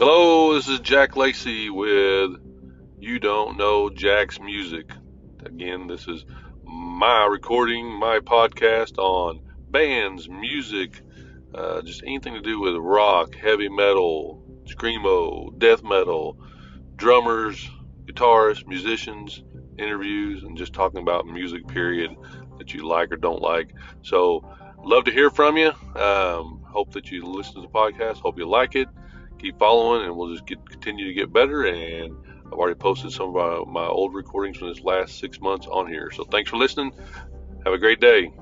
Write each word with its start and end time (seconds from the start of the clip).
Hello, 0.00 0.54
this 0.54 0.66
is 0.66 0.80
Jack 0.80 1.14
Lacey 1.14 1.68
with 1.68 2.30
You 3.00 3.18
Don't 3.18 3.58
Know 3.58 3.90
Jack's 3.90 4.40
Music. 4.40 4.90
Again, 5.44 5.88
this 5.88 6.08
is 6.08 6.24
my 6.64 7.26
recording, 7.26 7.86
my 8.00 8.20
podcast 8.20 8.96
on 8.96 9.42
bands, 9.68 10.26
music, 10.26 11.02
uh, 11.54 11.82
just 11.82 12.02
anything 12.02 12.32
to 12.32 12.40
do 12.40 12.58
with 12.58 12.76
rock, 12.76 13.34
heavy 13.34 13.68
metal, 13.68 14.42
screamo, 14.64 15.58
death 15.58 15.82
metal, 15.82 16.38
drummers, 16.96 17.68
guitarists, 18.06 18.66
musicians, 18.66 19.42
interviews, 19.76 20.42
and 20.44 20.56
just 20.56 20.72
talking 20.72 21.02
about 21.02 21.26
music, 21.26 21.68
period, 21.68 22.16
that 22.56 22.72
you 22.72 22.88
like 22.88 23.12
or 23.12 23.18
don't 23.18 23.42
like. 23.42 23.74
So, 24.00 24.48
love 24.82 25.04
to 25.04 25.10
hear 25.10 25.28
from 25.28 25.58
you. 25.58 25.72
Um, 25.94 26.62
hope 26.66 26.92
that 26.92 27.10
you 27.10 27.26
listen 27.26 27.56
to 27.56 27.60
the 27.60 27.68
podcast. 27.68 28.20
Hope 28.20 28.38
you 28.38 28.48
like 28.48 28.76
it 28.76 28.88
keep 29.40 29.58
following, 29.58 30.06
and 30.06 30.16
we'll 30.16 30.32
just 30.32 30.46
get 30.46 30.68
continue 30.68 31.06
to 31.06 31.14
get 31.14 31.32
better. 31.32 31.64
And 31.64 32.14
I've 32.46 32.52
already 32.52 32.74
posted 32.74 33.12
some 33.12 33.34
of 33.34 33.66
my, 33.66 33.82
my 33.82 33.86
old 33.86 34.14
recordings 34.14 34.58
from 34.58 34.68
this 34.68 34.80
last 34.80 35.18
six 35.18 35.40
months 35.40 35.66
on 35.66 35.86
here. 35.86 36.10
So 36.10 36.24
thanks 36.24 36.50
for 36.50 36.56
listening. 36.56 36.92
Have 37.64 37.74
a 37.74 37.78
great 37.78 38.00
day. 38.00 38.32